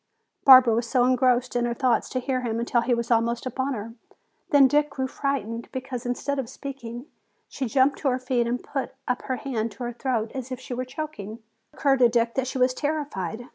[0.45, 3.75] Barbara was too engrossed in her thoughts to hear him until he was almost upon
[3.75, 3.93] her.
[4.49, 7.05] Then Dick grew frightened, because instead of speaking
[7.47, 10.59] she jumped to her feet and put up her hand to her throat as if
[10.59, 11.33] she were choking.
[11.33, 11.39] It did
[11.73, 13.45] not occur to Dick that she was terrified.